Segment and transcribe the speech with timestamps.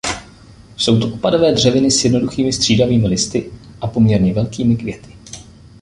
[0.77, 3.51] Jsou to opadavé dřeviny s jednoduchými střídavými listy
[3.81, 5.15] a poměrně velkými květy.